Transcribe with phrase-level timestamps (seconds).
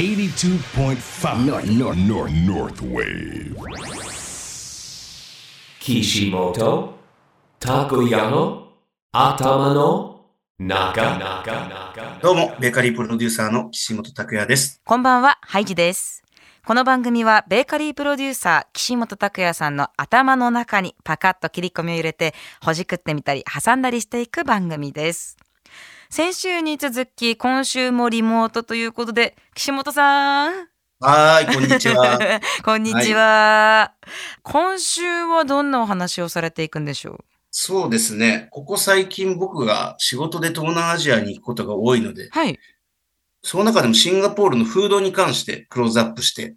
[0.00, 3.54] 82.5 North, North, North North Wave.
[5.78, 6.94] Kishimoto
[7.60, 8.68] Takoyano
[9.14, 10.20] Atamano
[10.58, 14.80] Naga Naga どうも、ベーカリープロデューサーの岸本拓也です。
[14.86, 16.22] こんばんは、ハイジです。
[16.64, 22.32] この番組はベーカリープロデューサー岸本拓也さんの頭の中にパカッと切り込みを入れて
[22.62, 25.36] ほじくってみたり挟んだりしていく番組です。
[26.12, 30.66] 先週に続き今週もリモートということで岸本さん
[30.98, 32.18] はーい、こんにちは。
[32.64, 33.94] こんにちは、
[34.42, 37.24] 今週はどんなお話をされていくんでしょう？
[37.52, 38.48] そうですね。
[38.50, 42.58] ここ最近僕が仕事で東南アジアに行くことが多いので、はい。
[43.42, 46.56] その中でもシンガポールのフードに関してクローズアップして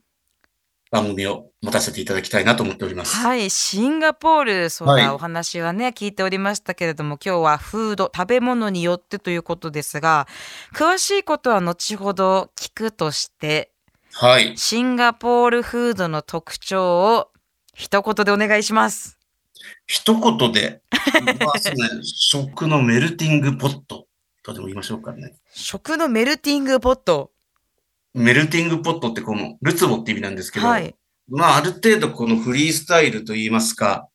[0.94, 3.16] 番組を持たせていただきたいなと思っております。
[3.16, 10.28] はい、シンガポール、そうだ、はいお話はね、聞いておりましたけれども、今日はフード、食べ物によってということですが、
[10.76, 13.72] 詳しいことは後ほど聞くとして、
[14.12, 14.56] はい。
[14.56, 17.32] シンガポールフードの特徴を
[17.74, 19.18] 一言でお願いします。
[19.88, 20.84] 一言で、
[21.44, 24.06] まあそうね、食のメルティングポット
[24.44, 25.34] とでも言いましょうかね。
[25.56, 27.33] 食のメルティングポット。
[28.14, 30.96] メルティングポットってこの、ルツボって意味なんですけど、はい。
[31.30, 34.08] まあ、ある程度このフリースタイルといいますか、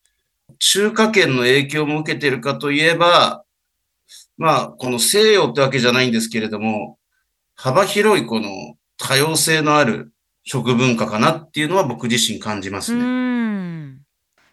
[0.58, 3.44] 中華圏の影響も受けてるかといえば、
[4.36, 6.98] まあ、この西洋ってわけじゃないんですけれども、
[7.55, 10.12] 幅広いこの多様性のある
[10.44, 13.98] 食文化かなっていうのは僕自身感じまうすね。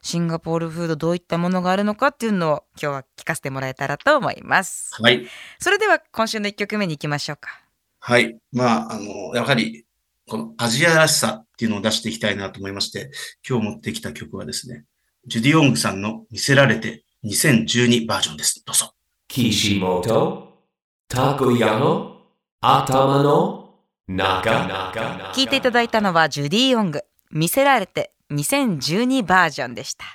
[0.02, 4.92] シンガポールフードどういったものがあるのかっていうのを今日は聞かせてもらえたらと思います。
[5.02, 5.28] はい。
[5.60, 7.65] それでは今週の一曲目に行きましょうか。
[8.08, 8.38] はい。
[8.52, 9.84] まあ、あの、やはり、
[10.28, 13.10] このアジアらしさっていうのを出していきたいなと思いまして、
[13.48, 14.86] 今日持ってきた曲はですね、
[15.26, 18.64] ジュディ・オングさんの見せられて2012バージョンです。
[18.64, 18.94] どうぞ。
[19.28, 20.68] Kishimoto
[21.10, 22.18] Takoyano
[22.62, 23.74] Atamano
[24.08, 30.06] Naga Naga Naga 聞いていただいたのはジュディ・オング「見せられて2012バージョンでした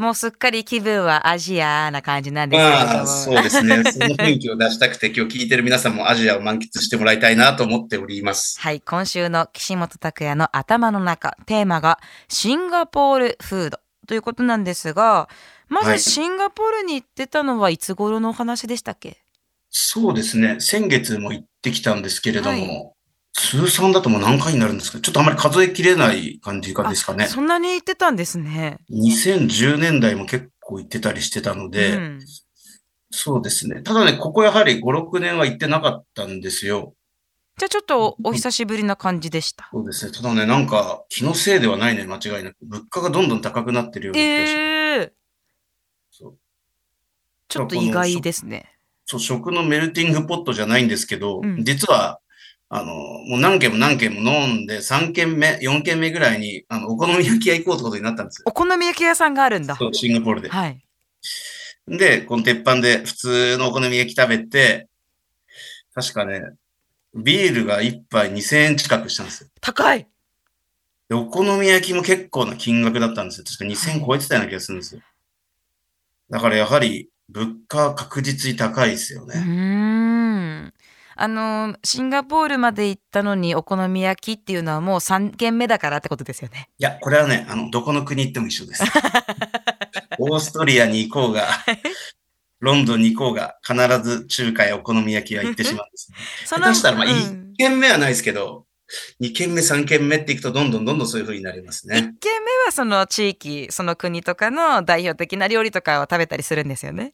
[0.00, 3.84] もうすっかり気分はアジアな感じなんですけれどあ、そうですね。
[3.92, 8.58] その雰囲気を出したくて、今日聞いてる皆さんもアジアを満喫してもらいたいなと思っております。
[8.58, 13.78] はい今週の岸本拓也の頭の中テーマがシンガポールフード
[14.08, 15.28] ということなんですが
[15.68, 19.18] まはいずシンガポールに行ってたのはいつ頃のお話でしたっけ？
[19.68, 20.56] そうですね。
[20.60, 22.92] 先月も行ってきたんですけれども、はい
[23.50, 25.00] 通算だともう何回になるんですか？
[25.00, 27.26] ちょっとあまり数えきれない感じがですかね。
[27.26, 32.20] そんなに行ってたんですね2010年代も結構行ってたりしてたので、うん
[33.12, 33.82] そうですね。
[33.82, 36.94] ただね、ここやはり5、6年は行ってなかったんですよ。
[37.58, 40.12] じゃあちょっとお久しぶりな感じでしたそうですね。
[40.12, 42.56] ただね、なんか気のせいではないね、間違いなく。
[42.62, 44.54] 物価がどんどん高くなってるような気がします。
[44.54, 45.12] ええ
[46.12, 46.38] そう
[47.48, 48.72] ちょっと意外ですね
[49.06, 52.20] そう、食のメルティングポットじゃないんですけど、うん実は、
[52.72, 58.44] あの、もう何軒も何軒も飲んで、3軒目、4軒目ぐらいに、あの、お好み焼き屋行こうってことになったんですよ。
[58.46, 59.74] お好み焼き屋さんがあるんだ。
[59.74, 60.50] そう、シンガポールで。
[60.50, 60.80] はい。
[61.88, 64.88] で、この鉄板で普通のお好み焼き食べて、
[65.92, 66.42] 確かね、
[67.12, 69.50] ビールが1杯2000円近くしたんですよ。
[69.60, 70.06] 高い。
[71.08, 73.44] で、お好み焼きも結構な金額だったんですよ。
[73.44, 75.00] 確か2000円超えてたような気がするんですよ。
[76.30, 79.34] だからやはり、物価は確実に高いですようね。
[79.34, 80.74] ーん。
[81.22, 86.70] あの、シンガポールまで行ったのにお好み焼きっていうのはもう3軒目だからってことですよね。
[86.78, 88.82] いや、これはね、あの、どこの国行っても一緒です。
[90.18, 91.46] オーストリアに行こうが、
[92.60, 96.16] ロンドンに行こうが、必ず中華やお好み焼きは行ってしまうんです、ね。
[96.46, 98.64] そ下手したら、まあ、うん1軒目はないですけど、
[99.20, 102.14] 2軒目、3軒目っていくと、どんどんどんどんそういう風になります1ね。
[102.18, 107.12] 軒目はその地域、その国とかの代表的な料理とかを食べたりするんですよね。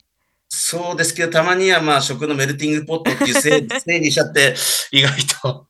[0.57, 4.55] そうですけど、たまにはまあ、食のメルティングポットっていうせいせいにしちゃって、
[4.91, 5.13] 意外
[5.43, 5.69] と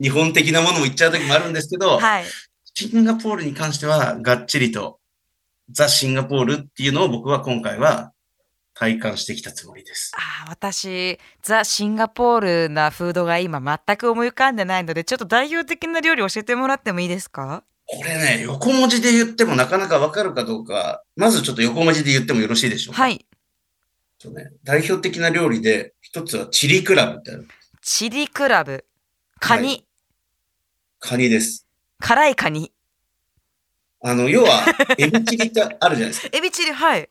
[0.00, 2.24] 日本的なものも行っちゃう時もあるんですけど、はい。
[2.74, 4.98] シンガポールに関しては、がっちりと、
[5.70, 8.12] ザ・シンガポールっていうのを僕は今回は
[8.74, 10.12] 体感してきたつもりです。
[10.14, 17.64] ああ、私、ザ・シンガポールなフードが今全く思い浮かんでないので、ちょっと代表的な料理教えてもらってもいいですか？
[17.86, 23.02] これね、横文字で言ってもなかなかわかるかどうか、まずちょっと横文字で言ってもよろしいでしょうか？。
[23.02, 23.24] はい
[24.30, 24.32] い。
[24.32, 27.48] そうね、代表的な料理で、一つはチリクラブってある。
[27.82, 28.84] チリクラブ。
[29.38, 29.68] カニ。
[31.00, 31.66] はカニです。
[32.00, 32.72] 辛いカニ。
[34.00, 34.66] あの、要は、
[34.98, 36.36] エビチリってあるじゃないですか。
[36.36, 37.08] エビチリ、はい。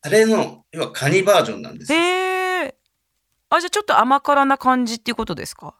[0.00, 1.98] あれの、要はカニバージョンなんですよ。
[1.98, 2.74] へえ。
[3.50, 5.74] あ、じゃあちょっと甘辛な感じっていうことですか？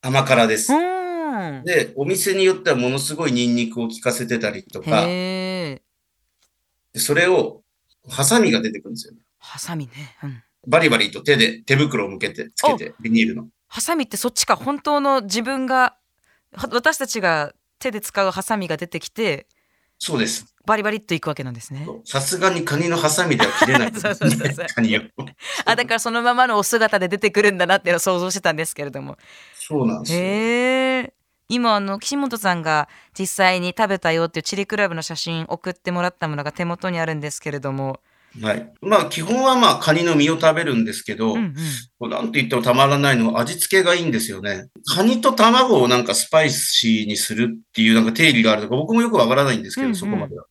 [0.00, 0.76] 甘辛ですう。
[0.76, 1.64] ーん。
[1.64, 5.82] で、お店によってはものすごいニンニクを効かせてたりとか、へえ。
[6.92, 7.62] でそれを、
[8.08, 9.20] ハサミが出てくるんですよね。
[9.42, 10.16] ハサミね。
[10.22, 10.42] うん。
[10.66, 13.48] バリバリと手で、手袋を向けて、つけて、ビニールの。
[13.66, 15.96] ハサミってそっちか本当の自分が
[16.54, 19.46] は私たちが手で使うハサミが出てきて
[19.98, 20.52] そうです。
[20.66, 21.86] バリバリっといくわけなんですね。
[22.04, 25.00] さすがにカニのハサミでは切れないね そうそうそうそう カニを。
[25.64, 29.16] あだからそのままのお姿で出てくるんだなっていうのを想像してたんですけれども。
[29.54, 30.18] そうなんですよ。
[30.18, 31.14] へえ。
[31.48, 32.88] 今あの岸本さんが
[33.18, 38.00] 実際に食べたよっていうチリクラブの写真送ってもらったものが手元にあるんですけれども、
[38.40, 38.72] はい。
[38.80, 41.54] まあ、基本はまあ、カニの身を食べるんですけど、うん
[42.00, 44.68] うん、なんて言ってもたまらないのは味付けがいいんですよね。
[44.94, 50.46] カニと卵をなんかスパイシーにするっていうなんか定義があるとか、僕もよくわからないんですけど、うんうんそこまでは。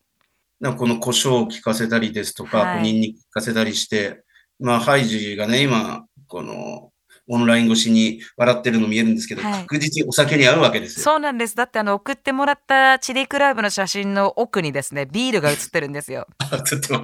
[0.59, 4.21] なんかこの胡椒を効かせたりですとか、はいニンニク効かせたりして、
[4.59, 6.90] まあ、ハイジがね、今、この、
[7.27, 11.03] オンライン越しに笑ってるの見えるんですけど、はい確実にお酒に合うわけですよ。
[11.03, 11.55] そうなんです。
[11.55, 16.27] だってあの送ってもらったチリクラブの写真の奥にですね、ビールが写ってるんですよ。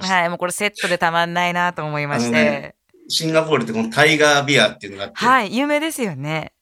[0.00, 2.74] はい、もうこれセットでたまんないなと思いましてね。
[3.08, 6.52] シンガポールってこのタイガービアっていうのがあって、はい、有名ですよね。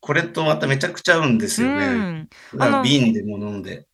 [0.00, 1.86] これとまためちゃくちゃ合うんですうよね。
[1.86, 2.28] ん。
[2.54, 3.87] だからあの瓶でも飲んで。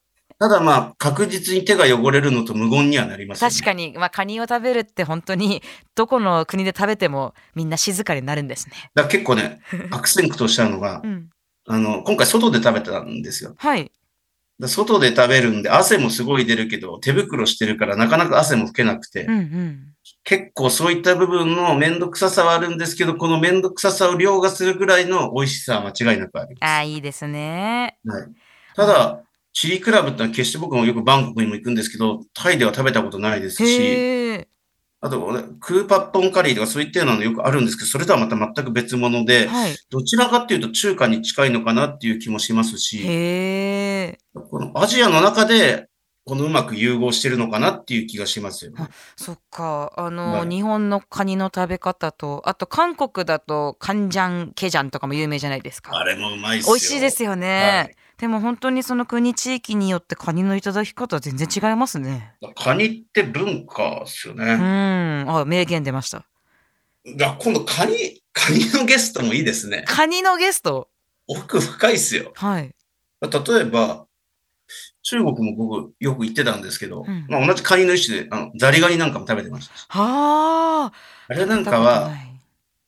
[0.44, 3.54] ただまあ、確実に手が汚れるのと無言にはなりますよね。
[3.54, 5.62] 確かに、まあ、カニを食べるって本当に
[5.96, 8.90] どこの国で食べてもみんな静かになるんですね。
[8.94, 11.30] だ結構ね、 悪戦苦闘したのがう、ん。
[11.66, 13.54] あの、今回外で食べたんですよ。
[13.56, 13.90] はい。
[14.58, 19.94] で外で食べるんで汗もすごい出るけど、手袋してるからなかなか汗も拭けなくて、うんうん。
[20.24, 27.96] 結構そういった部分のめんどくささはあるんですけど、このめんどくささを凌駕するぐらいの美味しさは間違いなくありまああ、いいですね。
[28.04, 28.10] す。
[28.10, 28.28] はい。
[28.76, 29.24] ただ、
[29.54, 34.46] チリクラブってのは決して僕もよくバンコクにも行くんですけど、タイでは食べたことないですし。
[35.00, 39.76] あと、ね、クーパッポンカリーとかそういったようなのよくあるんですけど、それとはまた全く別物で、はい。
[39.90, 42.98] どちらかっていうと中華に近いのかなっていう気もしますし。
[44.50, 45.88] このアジアの中で、
[46.24, 48.88] このうまく融合してるのかなっていう気がしますよね。
[49.14, 49.92] そっか。
[49.96, 55.96] あの、はい日本のカニの食べ方と、あと韓国だとカンジャン、ケジャンとかも有名じゃないですか。
[55.96, 56.72] あれもうまいっすよ。
[56.72, 57.86] 美味しいですよね。
[57.86, 62.32] はいでも本当にその国地域によってカニのいただき方は全然違いますね。
[62.54, 64.54] カニって文化ですようね。
[64.54, 65.30] ん。
[65.30, 66.24] あ、名言出ました。
[67.18, 69.84] だ今度カニ、カニのゲストもいいですね。
[69.86, 70.88] カニのゲスト？
[71.26, 72.32] 奥深いっすよ。
[72.34, 72.74] はい。
[73.20, 74.06] 例えば、
[75.02, 79.84] 中国も僕よく行ってたんですけど、うんまあ同じカニの一種で、あの、ザリガニなんかも食べてましたし。
[79.90, 80.92] はあ。
[81.28, 82.10] あれなんかは、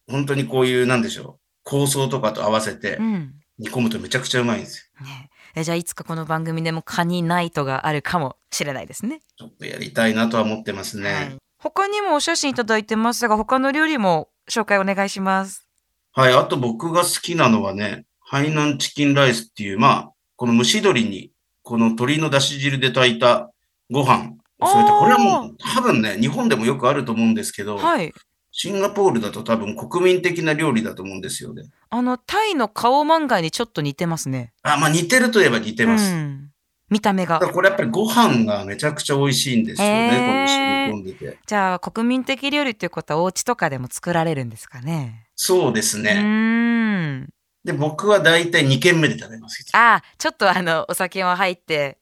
[0.08, 3.34] 本当にこういう、なんでしょう、香草とかと合わせてうん。
[3.58, 5.06] 煮込むとめちゃくちゃうまいんですよ。
[5.06, 9.20] ねえじゃあいつかこの番組でもカニナイトがあるかもしれないですね。
[9.38, 11.12] ちょっとやりたいなとは思ってますね。
[11.12, 11.36] はい。
[11.58, 15.66] 他にもお写真いただいてますが、他の料理も紹介お願いします。
[16.12, 16.34] はい。
[16.34, 21.30] あと僕が好きなのはね、ハイナンチキンライスっていう、まあ、この蒸し鶏に、
[21.62, 23.50] この鶏の出汁汁で炊いた
[23.90, 28.12] ご飯を添えて、あーこれはもう多分ね、日本でもよくあると思うんですけど、はい。
[28.58, 31.64] シンガポールだと多分国民的な料理だと思うんですよね。
[31.90, 34.54] あの、タイのカオマンガイにちょっと似てますね。
[34.62, 36.10] あ、まあ似てるといえば似てます。
[36.10, 36.50] うん。
[36.88, 37.38] 見た目が。
[37.38, 41.38] これやっぱりご飯がめちゃくちゃ美味しいんですよね、へーこの染み込んでて。
[41.46, 45.28] じゃあ、国民的料理っていうことはお家とかでも作られるんですかね。
[45.34, 47.26] そうですうね。
[47.62, 49.66] で、僕は大体2軒目で食べます。
[49.74, 51.98] ああ、ちょっとあの、お酒も入って、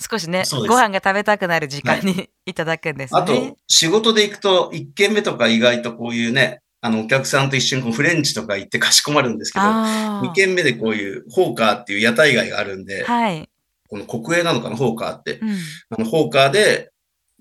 [0.00, 3.20] 少しね、ご飯が食べたくなる時間に、い、 ただくんですね。
[3.20, 13.48] あと、仕事で行くと、1軒目とか意外とこういうね、あの、お客さんと一緒にこうフレンチとか行ってかしこまるんですけど、あ2軒目でこういうホーカーっていう屋台街があるんであ。、はい。
[13.88, 15.38] この国営なのかな、ホーカーって。
[15.38, 15.50] うん。
[15.90, 16.90] あの、ホーカーで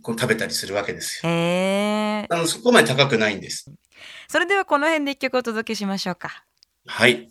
[0.03, 1.29] こう食べたりするわけですよ。
[1.29, 2.27] へえ。
[2.29, 3.72] あの、そこまで高くないんです。
[4.27, 6.45] それではこの辺で一曲お届けしましょうか。
[6.86, 7.29] はい。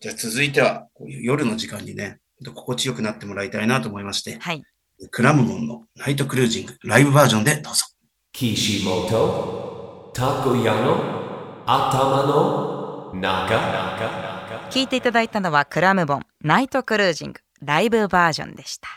[0.00, 4.62] じゃあ続いては、こういう夜の時間にね、心地よくなってもらいたいなと思いまして、はい。
[5.10, 7.86] クラムボンのナイトクルージングライブバージョンでどうぞ。
[8.32, 14.34] Kishimoto Takoyano Atama no Naka
[14.70, 18.88] 聞いていただいたのはクラムボンナイトクルージングライブバージョンでした。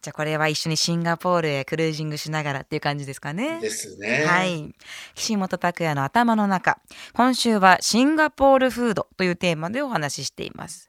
[0.00, 3.60] じゃあこれは一緒にシンガポールへクルージングしながらっていう感じですかね。
[3.60, 4.24] ですね。
[4.26, 4.44] は。
[4.44, 4.74] い。
[5.14, 6.80] 岸本拓也の頭の中。
[7.14, 10.87] 今週はシンガポールフードというテーマでお話ししています。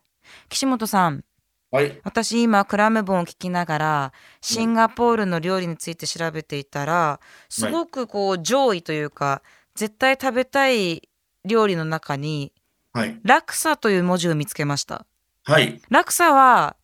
[0.50, 1.24] 岸本さん、
[1.72, 2.00] はい。
[2.04, 9.44] 私今クラムボンを聞きながらシンガポールの料理について調べていたらすごくこう上位というか
[9.76, 11.08] 絶対食べたい
[11.46, 12.52] 料理の中に
[12.92, 13.20] はい。
[13.24, 15.06] ラクサという文字を見つけました。
[15.44, 15.80] はい。
[15.90, 16.76] ラクサは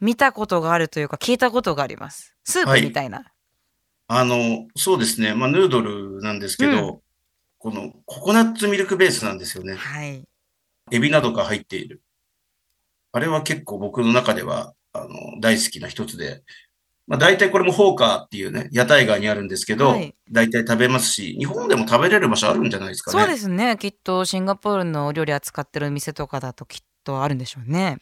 [0.00, 2.34] 見たことがあるというか聞いたことがあります。
[2.44, 3.24] スープみたいな。
[4.08, 5.34] あの、そうですね。
[5.34, 7.02] まあ、ヌードルなんですけど、
[7.58, 9.74] このココナッツミルクベースなんですよね。
[9.74, 10.24] はい。
[10.90, 12.02] エビなどが入っている。
[13.12, 15.08] あれは結構僕の中では、あの、
[15.40, 16.42] 大好きな一つで、
[17.06, 23.18] まあ大体これもホーカーっていうね、屋台街にあるんですけど、はい大体食べますし、日本でも食べれる場所あるんじゃないですかね。
[23.18, 23.76] そうですね。
[23.80, 27.98] きっとシンガポールのお料理扱ってる店とかだときっとあるんでしょうね。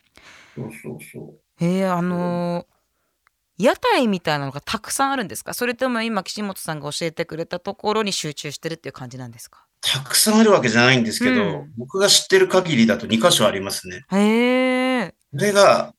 [0.55, 1.41] そうそうそう。
[1.65, 2.79] えー、あのー
[3.61, 5.53] 屋台みたいなのがたくさんあるんですか？
[5.55, 9.65] それとも今岸本さんが教えてくれたところに集中してるっていう感じなんですか？
[9.81, 14.05] たくさんあるわけじゃないんですけど、うん僕が知ってる限りだと2箇所ありますね。
[14.13, 14.78] へえそ
[15.33, 15.95] れが、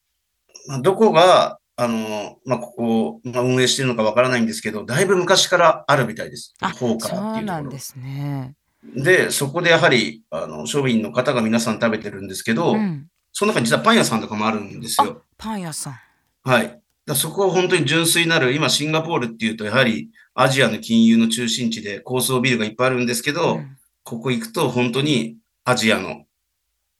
[0.68, 6.54] まあ、どこが、あの、まあ、ここを、まあ、運営してるのかわからないんですけど、だいぶ昔からあるみたいです。
[6.60, 6.98] あそう
[7.42, 7.80] なんで。
[7.80, 8.56] すね。
[8.96, 15.24] で、そこでやはり、あの、庶民の方が皆さん食べてるんですけど、うん、その中に実はパン屋さんとかもあるんですよ。
[15.38, 16.00] パン屋さん。
[16.44, 16.82] はい。
[17.06, 23.76] だそこは本当に純粋なる、今シンガポールっていうと、やはりアジアの金融の中心地で高層ビルがいっぱいあるんですけど、うん
[24.10, 26.24] ここ行くと本当にアジアの、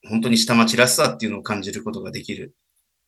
[0.08, 2.54] 本当に下町らしさっていうのを感じることができる。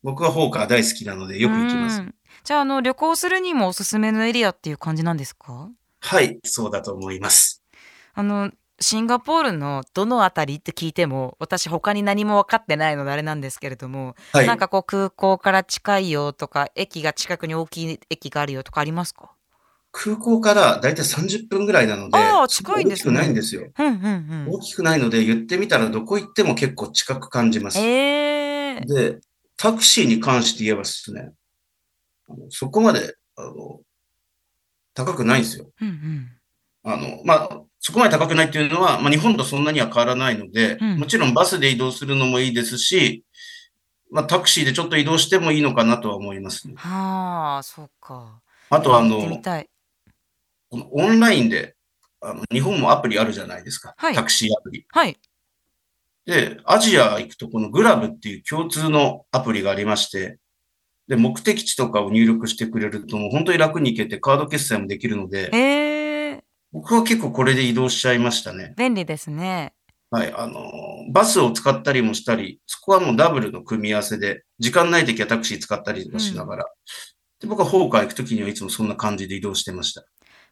[0.04, 2.02] 僕はホーカー大好きなのでよく行きます。
[2.02, 5.70] うんじゃああの旅行するにもおすすめのエリアっていう感じなんですか？
[6.00, 7.62] はい、そうだと思います。
[8.14, 14.48] あのシンガポールのどのあたりって聞いても私他に何も分かってないのであれなんですけれども、はい。
[14.48, 19.34] なんかこう空港から近いよとか駅が近くに大きい駅があるよとかありますか？
[19.92, 23.14] 空港からだいたい30分ぐらいなので、あー近いんですね。
[23.14, 23.70] 大きくないんですよ。
[23.78, 27.82] うんうん大きくないので言ってみたらどこ行っても結構近く感じます。
[27.82, 29.20] で、
[29.58, 31.32] タクシーに関して言えばですね、
[32.30, 33.82] あのそこまで、あの、
[34.94, 35.70] 高くないんですよ。
[35.82, 36.30] うんうん。
[36.84, 41.00] あの、まあ、そこまで高くないっていうのは、まあ、日本とそんなには変わらないので、うん。
[41.00, 43.24] もちろんバスで移動するのもいいですし、
[44.10, 46.74] まあ、タクシーでちょっと移動してもいいのかなとは思いますね。
[46.78, 48.42] はあそうか。
[48.70, 49.70] あと、あの、たい
[50.72, 51.76] このオンラインで、
[52.22, 53.94] あの、日本もアプリあるじゃないですか。
[53.98, 54.86] はいタクシーアプリ。
[54.90, 55.18] はい
[56.26, 60.38] で、アジア行くとこのグラブっていう共通のアプリがありまして、
[61.08, 68.76] で、目的地とかを入力してくれると、もう本当に楽に行けてカード決済もできるので、えー、僕は結構これで移動しちゃいましたね。
[68.78, 69.74] 便利ですね
[70.12, 70.34] はい。
[70.34, 70.72] あの、
[71.12, 76.66] バスを使ったりもしたり、そこはもうダブルの組み合わせで、時間ない時はタクシー使ったりとかしながら。
[77.40, 80.06] で、僕はホーカー行く時にはいつもそんな感じで移動してました。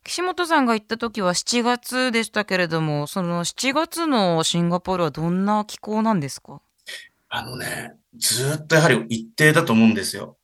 [0.04, 6.62] 岸本さんが行った時は7月でしたけれどもその7月のシンガポールはどんな気候なんですか？
[7.30, 10.38] あのね、ずーっとやはり一定だと思うんですよ。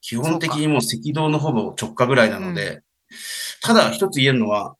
[0.00, 2.82] 基本的にもう赤道のほぼ直下ぐらいなので、
[3.62, 4.74] ただ一つ言えるのは、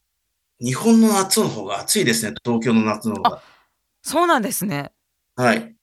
[0.59, 3.43] 日本の夏の方が暑いですね、東京の夏の方が。
[4.03, 4.91] そうなんですね
[5.37, 5.77] はい。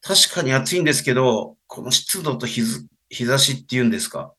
[0.00, 4.34] 確かに暑いんですけど、この湿度と日ず日差しっていうんですか。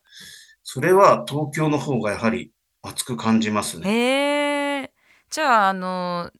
[0.63, 2.51] それは東京の方がやはり
[2.87, 3.89] 暑く感じますね。
[3.89, 4.91] へえ
[5.29, 6.31] じゃああの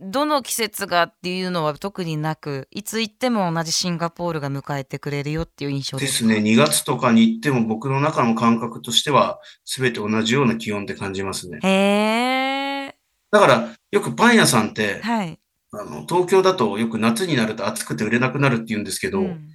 [0.00, 6.28] どの季節がっていうのは特になくいつ行っても同じシンガポールが迎えてくれるよっていう印象ですか？
[6.28, 6.50] ですね。
[6.50, 11.60] 2月とかに行っても僕の中の感覚としては全て同じような気温って感じますね。
[11.62, 12.96] へえ
[13.30, 15.38] だからよくパン屋さんって、はい、
[15.72, 19.48] あの東京だとよく夏になると暑くて売れなくなるって言うんですけど、うん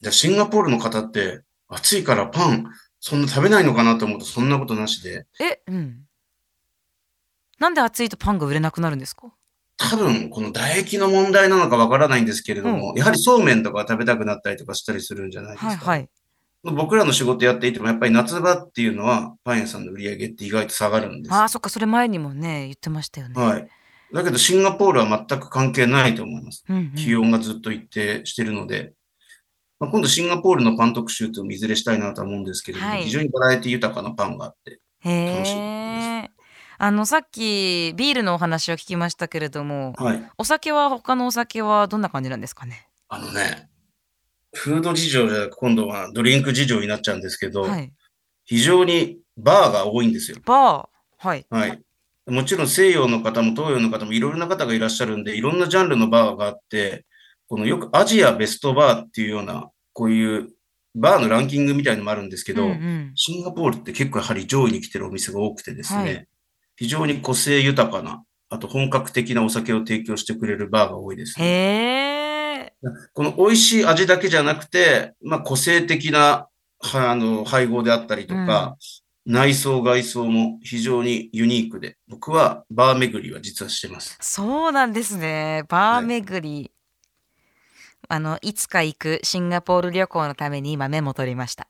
[0.00, 2.66] じゃあシンガポールの方って暑いからパン
[3.06, 6.06] そんな食べないのかなと思うとそんなことなしで、えうん
[7.58, 9.30] なんで暑いとパンが売れなくなるんですか？
[9.76, 15.66] 多分この唾液の問題なのかわからないんですけれども、やはりそうめんとか食べたくなったりとかしたりするんじゃないですか。
[15.66, 16.08] はいはい
[16.62, 21.34] 僕らの仕事やっていてもやっぱり夏場っていうのはパン屋さんの売り上げって意外と下がるんです。
[21.34, 23.68] ああそっかそれ前にもね言ってましたよねはい。
[24.14, 26.64] だけどシンガポールは全く関係ないと思います。
[26.66, 28.94] うんうん気温がずっと一定してるので、
[29.84, 33.02] まあ、今度シンガポールのパン特集というのもいずれしたいなとは思うんですけれども、はい。
[33.02, 36.30] 非常にバラエティ豊かなパンがあって、へ楽しいえ
[36.78, 40.30] あのさっきビールのお話を聞きましたけれどもはい。
[40.38, 42.88] お酒は他のお酒はどんな感じなんですかね？
[43.08, 43.68] あのね、
[44.54, 47.92] フード事情じゃなく今度はドリンク事情になっちゃうんですけど、はい。
[48.44, 50.38] 非常にバーが多いんですよ。
[50.44, 51.26] バー？
[51.28, 51.46] はい。
[51.50, 51.80] はい。
[52.26, 57.04] もちろん西洋の方も東洋の方もいろいろな方がいらっしゃるんで、いろんなジャンルのバーがあって、
[57.46, 60.50] このよくアジアベストバーっていうような、こういう
[60.94, 63.12] バーのランキングみたいのもあるんですけど、うんうん。
[63.14, 66.28] シンガポールって結構やはり上位に来てるお店が多くてですね、はい。
[66.76, 72.74] 非常に個性豊かな、あと本格的なお酒を提供してくれるバーが多いです、ね。
[73.14, 76.48] この美味しい味だけじゃなくて、まあ個性的な
[76.80, 78.76] はあの配合であったりとか、
[79.26, 84.18] 内装外装も非常にユニークで、僕はバー巡りは実はしてます。
[84.20, 85.64] そうなんですね。
[85.68, 86.70] バー巡り、
[88.08, 91.68] あのいつか行くシンガポール旅行のために今メモ取りました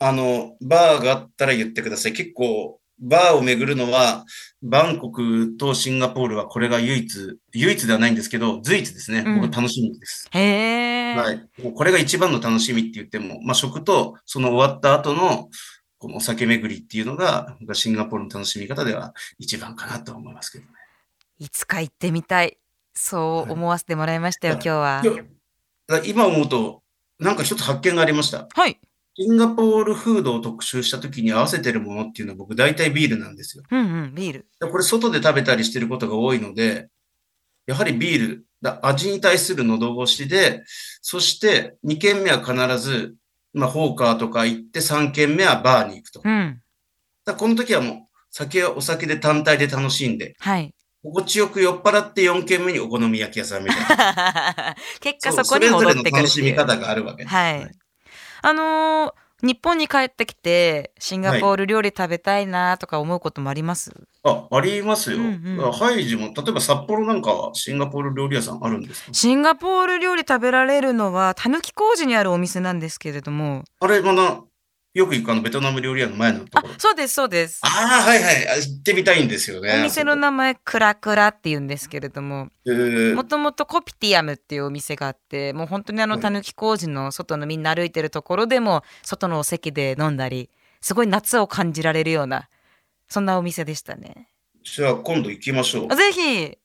[0.00, 2.12] あの、バーがあったら言ってください。
[2.12, 4.24] 結構、バーを巡るのは、
[4.62, 9.24] バンコクとシンガポールはこれが唯一、唯一ではないんですけど、随一ですね。
[9.26, 10.28] うん僕楽しみです。
[10.30, 11.16] へね。
[11.16, 11.36] はい。
[11.62, 15.48] もうこれが一番の楽しみって言っても、まあ食とその終わった後の
[15.98, 20.70] このお酒巡りっていうのが、シンガポールの楽しみ方では一番かなと思いますけどね。
[21.38, 22.58] いつか行ってみたい。
[22.94, 25.24] そう思わせてもらいましたよ、はい今日は。
[26.04, 26.82] 今思うと、
[27.18, 28.48] なんか一つ発見がありました。
[28.54, 28.78] はい。
[29.16, 33.64] シンガポールフードを特集した時に合わせてるものっていうのは僕大体ビールなんですよ。
[33.68, 34.46] うんうん、ビール。
[34.60, 36.88] でこれ外で食べたりしてることが多いので、
[37.66, 40.64] やはりビール、だ味に対する喉越しで、
[41.02, 43.14] そして2軒目は必ず、
[43.52, 46.20] まあ、ホーカーとか行って3軒目はバーに行くと。
[46.24, 46.60] うん。
[47.24, 47.96] らこの時はもう、
[48.30, 50.74] 酒はお酒で単体で楽しんで、はい。
[51.02, 54.76] 心地よく酔っ払って4軒目にお好み焼き屋さんみたいな。
[55.00, 56.10] 結果そこに戻ってくるっていう。
[56.10, 57.34] それぞれの楽しみ方があるわけです。
[57.34, 57.70] はい。
[58.42, 63.92] あのー日本に帰ってきてシンガポール料理食べたいなとか思うこともあります、
[64.24, 65.18] あ、ありますよ。
[65.18, 69.14] うんうんハイジも、例えば札幌なんかはシンガポール料理屋さんあるんですか？
[69.14, 74.40] シンガポール料理食べられるのはたぬき工事にあるお店なんですけれどもあれ、まだ、
[74.94, 76.74] よく行くあのベトナム料理屋の前のとあころ。
[76.78, 78.48] そうですそうですああ、はいはい。
[78.48, 79.78] あ行ってみたいんですよね。
[79.80, 92.48] お店の名前クラクラって言うんですけれどもえーもともとコピティアムっていうお店があってもう本当にあのはいたぬき工事の外のみんな歩いてるところでも外のお席で飲んだりすごい夏を感じられるような
[93.08, 94.28] そんなお店でしたね
[94.64, 95.96] じゃあ今度行きましょう。
[95.96, 96.58] ぜひ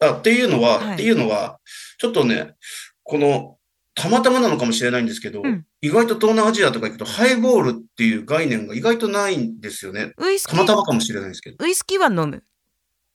[0.00, 1.60] あっていうのは、はいっていうのは、
[1.98, 2.54] ちょっとね、
[3.02, 3.58] この、
[4.00, 10.12] たまたまなのかもしれないんですけど、うん意外と東南アジアとか行くとハイボールっていう概念が意外とないんですよね。
[10.18, 11.64] ウイスキたまたーまかもしれないんですけど。
[11.64, 12.42] ウイスキーは飲む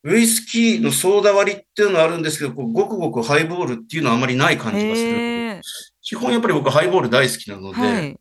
[0.03, 5.61] ウイスキーのソーダ割りっていうのはあるんですけど、こうごくごくハイボールっていうのはあまりない感じがする。
[6.01, 8.19] 基本やっぱり僕ハイボール大好きなので、はい